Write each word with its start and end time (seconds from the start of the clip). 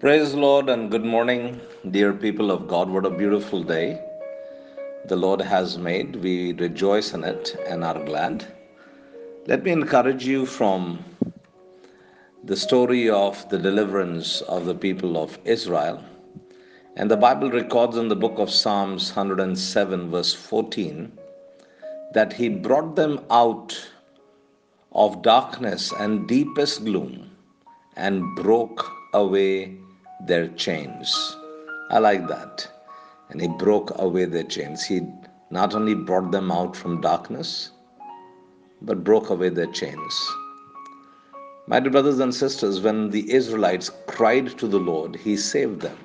Praise 0.00 0.32
the 0.32 0.38
Lord 0.38 0.70
and 0.70 0.90
good 0.90 1.04
morning, 1.04 1.60
dear 1.90 2.14
people 2.14 2.50
of 2.50 2.66
God. 2.66 2.88
What 2.88 3.04
a 3.04 3.10
beautiful 3.10 3.62
day 3.62 4.02
the 5.04 5.14
Lord 5.14 5.42
has 5.42 5.76
made. 5.76 6.16
We 6.16 6.54
rejoice 6.54 7.12
in 7.12 7.22
it 7.22 7.54
and 7.68 7.84
are 7.84 8.02
glad. 8.02 8.46
Let 9.46 9.62
me 9.62 9.72
encourage 9.72 10.24
you 10.24 10.46
from 10.46 11.04
the 12.44 12.56
story 12.56 13.10
of 13.10 13.46
the 13.50 13.58
deliverance 13.58 14.40
of 14.40 14.64
the 14.64 14.74
people 14.74 15.22
of 15.22 15.38
Israel. 15.44 16.02
And 16.96 17.10
the 17.10 17.18
Bible 17.18 17.50
records 17.50 17.98
in 17.98 18.08
the 18.08 18.16
book 18.16 18.38
of 18.38 18.48
Psalms 18.48 19.14
107, 19.14 20.10
verse 20.10 20.32
14, 20.32 21.12
that 22.14 22.32
He 22.32 22.48
brought 22.48 22.96
them 22.96 23.20
out 23.30 23.78
of 24.92 25.20
darkness 25.20 25.92
and 25.92 26.26
deepest 26.26 26.86
gloom 26.86 27.30
and 27.96 28.24
broke 28.34 28.90
away 29.12 29.76
their 30.26 30.48
chains. 30.48 31.36
I 31.90 31.98
like 31.98 32.28
that. 32.28 32.68
And 33.30 33.40
he 33.40 33.48
broke 33.48 33.92
away 33.98 34.24
their 34.24 34.44
chains. 34.44 34.84
He 34.84 35.00
not 35.50 35.74
only 35.74 35.94
brought 35.94 36.30
them 36.30 36.50
out 36.50 36.76
from 36.76 37.00
darkness, 37.00 37.70
but 38.82 39.04
broke 39.04 39.30
away 39.30 39.48
their 39.48 39.70
chains. 39.72 40.30
My 41.66 41.78
dear 41.78 41.92
brothers 41.92 42.18
and 42.18 42.34
sisters, 42.34 42.80
when 42.80 43.10
the 43.10 43.32
Israelites 43.32 43.90
cried 44.06 44.58
to 44.58 44.66
the 44.66 44.78
Lord, 44.78 45.16
He 45.16 45.36
saved 45.36 45.82
them. 45.82 45.98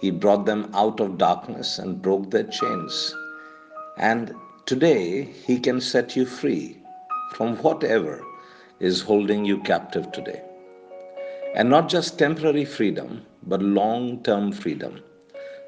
He 0.00 0.10
brought 0.10 0.46
them 0.46 0.70
out 0.74 1.00
of 1.00 1.18
darkness 1.18 1.78
and 1.78 2.02
broke 2.02 2.30
their 2.30 2.44
chains. 2.44 3.14
And 3.96 4.34
today, 4.66 5.22
He 5.22 5.58
can 5.60 5.80
set 5.80 6.16
you 6.16 6.26
free 6.26 6.78
from 7.34 7.56
whatever 7.58 8.22
is 8.80 9.00
holding 9.00 9.44
you 9.44 9.60
captive 9.60 10.10
today. 10.12 10.42
And 11.54 11.68
not 11.68 11.88
just 11.88 12.18
temporary 12.18 12.64
freedom, 12.64 13.26
but 13.42 13.62
long 13.62 14.22
term 14.22 14.52
freedom. 14.52 15.00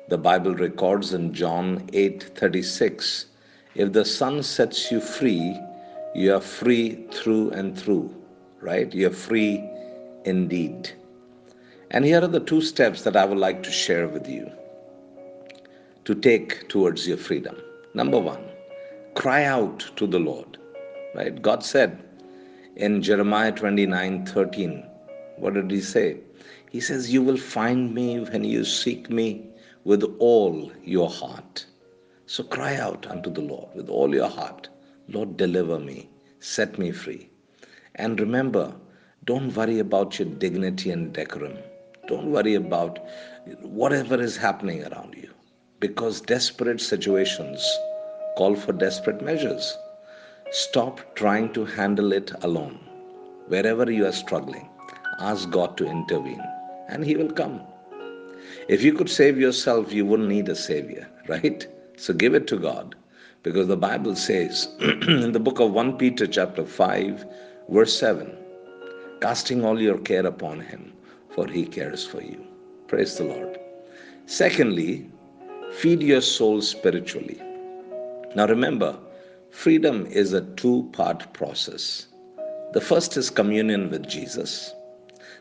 The 0.08 0.16
Bible 0.16 0.54
records 0.54 1.12
in 1.12 1.34
John 1.34 1.88
8:36, 1.92 3.27
if 3.74 3.92
the 3.92 4.05
Son 4.05 4.42
sets 4.42 4.90
you 4.90 5.00
free, 5.00 5.58
you 6.14 6.34
are 6.34 6.40
free 6.40 7.06
through 7.10 7.50
and 7.50 7.77
through, 7.78 8.14
right? 8.60 8.94
You're 8.94 9.10
free 9.10 9.62
indeed. 10.24 10.90
And 11.90 12.05
here 12.05 12.22
are 12.22 12.28
the 12.28 12.40
two 12.40 12.62
steps 12.62 13.02
that 13.02 13.16
I 13.16 13.24
would 13.24 13.38
like 13.38 13.62
to 13.64 13.70
share 13.70 14.08
with 14.08 14.28
you 14.28 14.50
to 16.05 16.14
take 16.14 16.68
towards 16.68 17.06
your 17.06 17.16
freedom. 17.16 17.56
Number 17.94 18.18
one, 18.18 18.44
cry 19.14 19.44
out 19.44 19.84
to 19.96 20.06
the 20.06 20.18
Lord. 20.18 20.58
Right? 21.14 21.40
God 21.40 21.62
said 21.62 22.02
in 22.77 23.02
Jeremiah 23.02 23.52
29 23.52 24.27
13, 24.27 24.84
what 25.36 25.54
did 25.54 25.70
he 25.70 25.80
say? 25.80 26.18
He 26.70 26.80
says, 26.80 27.12
You 27.12 27.22
will 27.22 27.36
find 27.36 27.94
me 27.94 28.20
when 28.20 28.44
you 28.44 28.64
seek 28.64 29.10
me 29.10 29.46
with 29.84 30.02
all 30.18 30.72
your 30.82 31.10
heart. 31.10 31.66
So 32.27 32.42
cry 32.44 32.77
out 32.77 33.06
unto 33.06 33.30
the 33.30 33.42
Lord 33.42 33.68
with 33.74 33.88
all 33.88 34.14
your 34.14 34.28
heart 34.28 34.68
Lord, 35.08 35.36
deliver 35.36 35.78
me, 35.78 36.08
set 36.40 36.78
me 36.78 36.90
free. 36.90 37.28
And 37.96 38.18
remember, 38.18 38.74
don't 39.24 39.55
worry 39.55 39.78
about 39.78 40.18
your 40.18 40.28
dignity 40.28 40.90
and 40.90 41.12
decorum. 41.12 41.58
Don't 42.08 42.32
worry 42.32 42.55
about 42.55 42.98
whatever 43.60 44.20
is 44.20 44.36
happening 44.36 44.82
around 44.84 45.14
you 45.14 45.30
because 45.80 46.20
desperate 46.22 46.80
situations 46.80 47.62
call 48.36 48.56
for 48.56 48.72
desperate 48.72 49.22
measures. 49.22 49.77
Stop 50.50 51.14
trying 51.14 51.52
to 51.52 51.64
handle 51.66 52.12
it 52.12 52.32
alone. 52.42 52.78
Wherever 53.48 53.90
you 53.90 54.06
are 54.06 54.12
struggling, 54.12 54.68
ask 55.20 55.50
God 55.50 55.76
to 55.78 55.86
intervene 55.86 56.42
and 56.88 57.04
He 57.04 57.16
will 57.16 57.30
come. 57.30 57.60
If 58.68 58.82
you 58.82 58.92
could 58.92 59.10
save 59.10 59.38
yourself, 59.38 59.92
you 59.92 60.06
wouldn't 60.06 60.28
need 60.28 60.48
a 60.48 60.54
Savior, 60.54 61.08
right? 61.28 61.66
So 61.96 62.12
give 62.12 62.34
it 62.34 62.46
to 62.48 62.58
God 62.58 62.94
because 63.42 63.68
the 63.68 63.76
Bible 63.76 64.16
says 64.16 64.68
in 64.80 65.33
the 65.33 65.40
book 65.40 65.61
of 65.61 65.72
1 65.72 65.98
Peter, 65.98 66.27
chapter 66.27 66.64
5, 66.64 67.27
verse 67.68 67.98
7, 67.98 68.36
casting 69.20 69.64
all 69.64 69.80
your 69.80 69.98
care 69.98 70.27
upon 70.27 70.61
Him, 70.61 70.92
for 71.34 71.46
He 71.46 71.64
cares 71.64 72.06
for 72.06 72.22
you. 72.22 72.44
Praise 72.89 73.16
the 73.16 73.24
Lord. 73.24 73.58
Secondly, 74.27 75.10
feed 75.72 76.02
your 76.02 76.20
soul 76.20 76.62
spiritually. 76.62 77.40
Now 78.34 78.46
remember, 78.46 78.98
freedom 79.50 80.06
is 80.06 80.33
a 80.33 80.40
two 80.56 80.89
part 80.92 81.33
process. 81.34 82.06
The 82.72 82.80
first 82.80 83.16
is 83.16 83.30
communion 83.30 83.90
with 83.90 84.08
Jesus. 84.08 84.74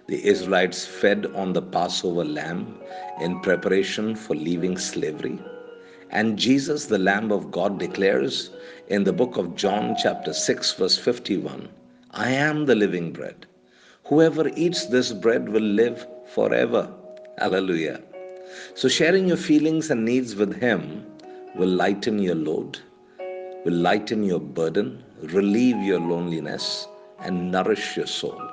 The 0.07 0.25
Israelites 0.25 0.85
fed 0.85 1.27
on 1.27 1.53
the 1.53 1.61
Passover 1.61 2.25
lamb 2.25 2.77
in 3.21 3.39
preparation 3.39 4.15
for 4.15 4.35
leaving 4.35 4.77
slavery. 4.77 5.39
And 6.09 6.37
Jesus, 6.37 6.87
the 6.87 6.97
Lamb 6.97 7.31
of 7.31 7.51
God, 7.51 7.79
declares 7.79 8.49
in 8.87 9.05
the 9.05 9.13
book 9.13 9.37
of 9.37 9.55
John, 9.55 9.95
chapter 9.97 10.33
6, 10.33 10.73
verse 10.73 10.97
51 10.97 11.69
I 12.11 12.31
am 12.31 12.65
the 12.65 12.75
living 12.75 13.13
bread. 13.13 13.45
Whoever 14.03 14.49
eats 14.57 14.87
this 14.87 15.13
bread 15.13 15.47
will 15.47 15.63
live 15.63 16.05
forever. 16.27 16.93
Hallelujah. 17.37 18.01
So, 18.75 18.89
sharing 18.89 19.29
your 19.29 19.37
feelings 19.37 19.89
and 19.89 20.03
needs 20.03 20.35
with 20.35 20.59
Him 20.59 21.05
will 21.55 21.69
lighten 21.69 22.19
your 22.19 22.35
load, 22.35 22.77
will 23.63 23.73
lighten 23.73 24.23
your 24.23 24.41
burden, 24.41 25.01
relieve 25.21 25.77
your 25.77 26.01
loneliness, 26.01 26.87
and 27.19 27.51
nourish 27.51 27.95
your 27.95 28.07
soul. 28.07 28.52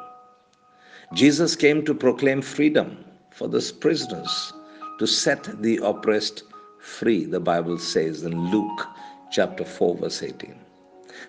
Jesus 1.13 1.57
came 1.57 1.85
to 1.87 1.93
proclaim 1.93 2.41
freedom 2.41 3.05
for 3.33 3.49
the 3.49 3.61
prisoners, 3.81 4.53
to 5.01 5.09
set 5.09 5.61
the 5.61 5.79
oppressed 5.79 6.45
free, 6.79 7.25
the 7.25 7.41
Bible 7.41 7.79
says 7.79 8.23
in 8.23 8.53
Luke 8.53 8.87
chapter 9.33 9.65
4, 9.65 9.97
verse 9.97 10.23
18. 10.23 10.55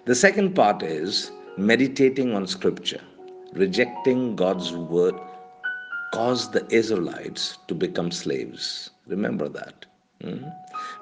The 0.06 0.14
second 0.14 0.54
part 0.54 0.84
is 0.84 1.32
meditating 1.58 2.36
on 2.36 2.46
Scripture. 2.46 3.02
Rejecting 3.54 4.36
God's 4.36 4.72
word 4.72 5.16
caused 6.14 6.54
the 6.54 6.68
Israelites 6.70 7.58
to 7.68 7.74
become 7.74 8.12
slaves. 8.12 8.92
Remember 9.08 9.50
that. 9.50 9.88
Hmm? 10.22 10.44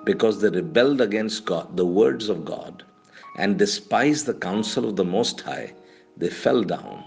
Because 0.05 0.39
they 0.39 0.49
rebelled 0.49 1.01
against 1.01 1.43
God, 1.43 1.75
the 1.75 1.85
words 1.85 2.29
of 2.29 2.45
God, 2.45 2.83
and 3.37 3.59
despised 3.59 4.25
the 4.25 4.35
counsel 4.35 4.87
of 4.87 4.95
the 4.95 5.03
Most 5.03 5.41
High, 5.41 5.73
they 6.15 6.29
fell 6.29 6.63
down 6.63 7.03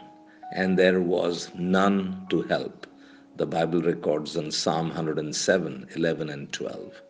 and 0.53 0.79
there 0.79 1.01
was 1.01 1.51
none 1.55 2.27
to 2.31 2.43
help. 2.43 2.87
The 3.37 3.47
Bible 3.47 3.81
records 3.81 4.37
in 4.37 4.51
Psalm 4.53 4.89
107 4.89 5.89
11 5.95 6.29
and 6.29 6.53
12. 6.53 7.03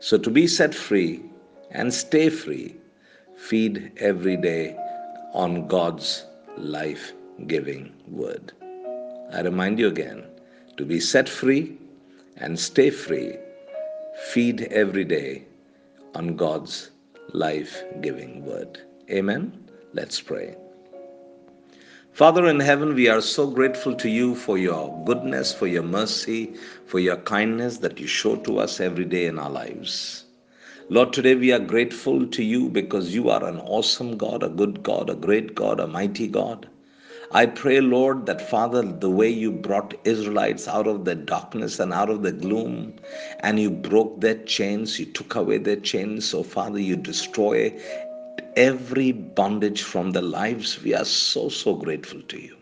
So, 0.00 0.18
to 0.18 0.30
be 0.30 0.46
set 0.46 0.74
free 0.74 1.22
and 1.70 1.92
stay 1.92 2.28
free, 2.28 2.76
feed 3.36 3.92
every 3.96 4.36
day 4.36 4.76
on 5.32 5.66
God's 5.66 6.26
life 6.56 7.12
giving 7.46 7.92
word. 8.08 8.52
I 9.32 9.40
remind 9.40 9.78
you 9.78 9.88
again 9.88 10.24
to 10.76 10.84
be 10.84 11.00
set 11.00 11.28
free 11.28 11.78
and 12.36 12.58
stay 12.58 12.90
free, 12.90 13.36
feed 14.28 14.62
every 14.70 15.04
day 15.04 15.44
on 16.14 16.36
God's 16.36 16.90
life 17.32 17.82
giving 18.00 18.44
word. 18.44 18.80
Amen. 19.10 19.68
Let's 19.92 20.20
pray. 20.20 20.56
Father 22.14 22.46
in 22.46 22.60
heaven, 22.60 22.94
we 22.94 23.08
are 23.08 23.20
so 23.20 23.44
grateful 23.44 23.92
to 23.96 24.08
you 24.08 24.36
for 24.36 24.56
your 24.56 25.02
goodness, 25.04 25.52
for 25.52 25.66
your 25.66 25.82
mercy, 25.82 26.54
for 26.86 27.00
your 27.00 27.16
kindness 27.16 27.78
that 27.78 27.98
you 27.98 28.06
show 28.06 28.36
to 28.36 28.60
us 28.60 28.78
every 28.78 29.04
day 29.04 29.26
in 29.26 29.36
our 29.36 29.50
lives. 29.50 30.24
Lord, 30.90 31.12
today 31.12 31.34
we 31.34 31.52
are 31.52 31.58
grateful 31.58 32.24
to 32.28 32.44
you 32.44 32.68
because 32.68 33.12
you 33.12 33.30
are 33.30 33.42
an 33.44 33.58
awesome 33.58 34.16
God, 34.16 34.44
a 34.44 34.48
good 34.48 34.84
God, 34.84 35.10
a 35.10 35.16
great 35.16 35.56
God, 35.56 35.80
a 35.80 35.88
mighty 35.88 36.28
God. 36.28 36.68
I 37.32 37.46
pray, 37.46 37.80
Lord, 37.80 38.26
that 38.26 38.48
Father, 38.48 38.82
the 38.82 39.10
way 39.10 39.28
you 39.28 39.50
brought 39.50 39.94
Israelites 40.04 40.68
out 40.68 40.86
of 40.86 41.04
the 41.04 41.16
darkness 41.16 41.80
and 41.80 41.92
out 41.92 42.10
of 42.10 42.22
the 42.22 42.30
gloom, 42.30 42.94
and 43.40 43.58
you 43.58 43.70
broke 43.70 44.20
their 44.20 44.38
chains, 44.44 45.00
you 45.00 45.06
took 45.06 45.34
away 45.34 45.58
their 45.58 45.80
chains. 45.80 46.26
So, 46.26 46.44
Father, 46.44 46.78
you 46.78 46.94
destroy 46.94 47.76
every 48.56 49.12
bondage 49.12 49.82
from 49.82 50.12
their 50.12 50.22
lives. 50.22 50.82
We 50.82 50.94
are 50.94 51.04
so, 51.04 51.48
so 51.48 51.74
grateful 51.74 52.22
to 52.22 52.40
you. 52.40 52.56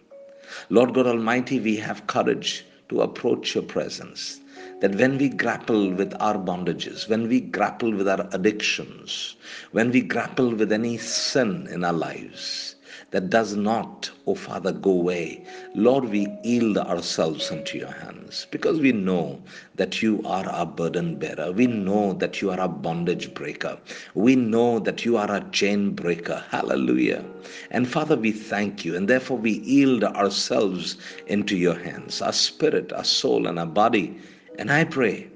Lord 0.71 0.95
God 0.95 1.07
Almighty, 1.07 1.61
we 1.61 1.77
have 1.77 2.07
courage 2.07 2.65
to 2.89 3.03
approach 3.03 3.55
your 3.55 3.65
presence. 3.65 4.41
That 4.81 4.97
when 4.97 5.17
we 5.19 5.29
grapple 5.29 5.91
with 5.93 6.15
our 6.21 6.35
bondages, 6.35 7.09
when 7.09 7.29
we 7.29 7.41
grapple 7.41 7.93
with 7.93 8.09
our 8.09 8.29
addictions, 8.33 9.37
when 9.71 9.91
we 9.91 10.01
grapple 10.01 10.55
with 10.55 10.73
any 10.73 10.99
sin 10.99 11.69
in 11.71 11.85
our 11.85 11.93
lives, 11.93 12.72
that 13.13 13.29
does 13.29 13.55
not, 13.55 14.11
O 14.27 14.33
oh 14.33 14.35
Father, 14.35 14.73
go 14.73 14.91
away, 14.91 15.45
Lord, 15.75 16.07
we 16.07 16.27
yield 16.43 16.79
ourselves 16.79 17.51
into 17.51 17.77
your 17.77 17.93
hands 17.93 18.47
because 18.51 18.81
we 18.81 18.91
know 18.93 19.43
that 19.75 20.01
you 20.01 20.23
are 20.25 20.49
our 20.49 20.65
burden 20.65 21.17
bearer. 21.17 21.53
We 21.53 21.67
know 21.67 22.15
that 22.15 22.41
you 22.41 22.51
are 22.51 22.61
a 22.61 22.69
bondage 22.69 23.35
breaker. 23.35 23.79
We 24.15 24.35
know 24.35 24.79
that 24.81 25.05
you 25.05 25.19
are 25.19 25.31
a 25.31 25.47
chain 25.51 25.91
breaker. 25.91 26.43
Hallelujah. 26.49 27.23
And 27.71 27.87
Father, 27.87 28.17
we 28.17 28.33
thank 28.33 28.83
you. 28.83 28.97
And 28.97 29.09
therefore, 29.09 29.37
we 29.37 29.59
yield 29.59 30.05
ourselves 30.05 30.97
into 31.27 31.55
your 31.57 31.79
hands, 31.79 32.23
our 32.23 32.33
spirit, 32.33 32.95
our 32.95 33.05
soul, 33.05 33.47
and 33.47 33.59
our 33.59 33.67
body. 33.67 34.17
And 34.59 34.73
I 34.73 34.85
pray, 34.85 35.29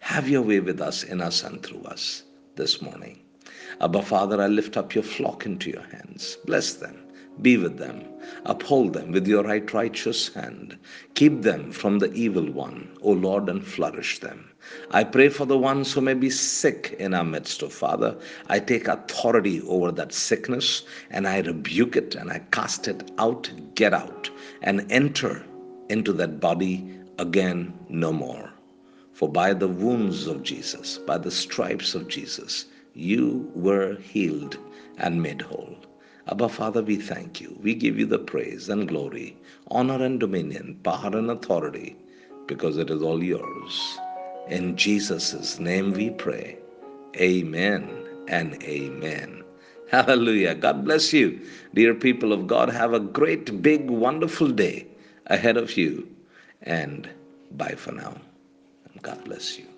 have 0.00 0.28
your 0.28 0.42
way 0.42 0.60
with 0.60 0.82
us, 0.82 1.02
in 1.02 1.22
us, 1.22 1.42
and 1.42 1.62
through 1.62 1.84
us 1.84 2.24
this 2.56 2.82
morning. 2.82 3.20
Abba, 3.80 4.02
Father, 4.02 4.42
I 4.42 4.48
lift 4.48 4.76
up 4.76 4.94
your 4.94 5.04
flock 5.04 5.46
into 5.46 5.70
your 5.70 5.82
hands. 5.84 6.36
Bless 6.44 6.74
them. 6.74 6.98
Be 7.40 7.56
with 7.56 7.78
them. 7.78 8.04
Uphold 8.44 8.92
them 8.92 9.12
with 9.12 9.26
your 9.26 9.42
right 9.42 9.72
righteous 9.72 10.34
hand. 10.34 10.76
Keep 11.14 11.42
them 11.42 11.72
from 11.72 11.98
the 11.98 12.12
evil 12.12 12.50
one, 12.50 12.88
O 13.00 13.12
Lord, 13.12 13.48
and 13.48 13.64
flourish 13.64 14.18
them. 14.18 14.50
I 14.90 15.04
pray 15.04 15.28
for 15.28 15.46
the 15.46 15.58
ones 15.58 15.92
who 15.92 16.00
may 16.00 16.14
be 16.14 16.30
sick 16.30 16.94
in 16.98 17.14
our 17.14 17.24
midst, 17.24 17.62
O 17.62 17.68
Father. 17.68 18.16
I 18.48 18.60
take 18.60 18.86
authority 18.86 19.62
over 19.62 19.90
that 19.92 20.12
sickness 20.12 20.82
and 21.10 21.26
I 21.26 21.40
rebuke 21.40 21.96
it 21.96 22.14
and 22.14 22.30
I 22.30 22.40
cast 22.50 22.86
it 22.86 23.10
out. 23.18 23.50
Get 23.74 23.94
out 23.94 24.30
and 24.62 24.90
enter 24.92 25.44
into 25.88 26.12
that 26.12 26.38
body 26.38 26.88
again 27.18 27.72
no 27.88 28.12
more. 28.12 28.50
For 29.12 29.28
by 29.28 29.54
the 29.54 29.68
wounds 29.68 30.26
of 30.26 30.42
Jesus, 30.42 30.98
by 30.98 31.18
the 31.18 31.30
stripes 31.30 31.94
of 31.94 32.08
Jesus, 32.08 32.66
you 32.94 33.50
were 33.54 33.96
healed 33.96 34.58
and 34.98 35.22
made 35.22 35.42
whole. 35.42 35.76
Abba, 36.28 36.48
Father, 36.48 36.82
we 36.82 36.96
thank 36.96 37.40
you. 37.40 37.58
We 37.62 37.74
give 37.74 37.98
you 37.98 38.06
the 38.06 38.18
praise 38.18 38.68
and 38.68 38.86
glory, 38.88 39.36
honor 39.70 40.04
and 40.04 40.20
dominion, 40.20 40.78
power 40.84 41.16
and 41.16 41.30
authority, 41.30 41.96
because 42.46 42.78
it 42.78 42.90
is 42.90 43.02
all 43.02 43.22
yours. 43.22 43.98
In 44.48 44.76
Jesus' 44.76 45.58
name 45.58 45.92
we 45.92 46.10
pray. 46.10 46.58
Amen 47.16 48.06
and 48.28 48.62
amen. 48.62 49.42
Hallelujah. 49.90 50.54
God 50.54 50.84
bless 50.84 51.12
you. 51.12 51.40
Dear 51.74 51.94
people 51.94 52.32
of 52.32 52.46
God, 52.46 52.70
have 52.70 52.92
a 52.94 53.00
great, 53.00 53.60
big, 53.62 53.90
wonderful 53.90 54.48
day 54.48 54.86
ahead 55.26 55.56
of 55.56 55.76
you. 55.76 56.08
And 56.62 57.08
bye 57.52 57.74
for 57.76 57.92
now. 57.92 58.16
And 58.92 59.02
God 59.02 59.24
bless 59.24 59.58
you. 59.58 59.71